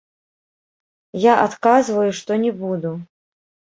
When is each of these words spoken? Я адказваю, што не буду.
Я 1.29 1.33
адказваю, 1.45 2.11
што 2.25 2.43
не 2.49 2.59
буду. 2.67 2.99